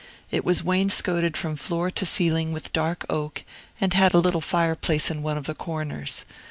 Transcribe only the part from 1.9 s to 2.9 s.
to ceiling with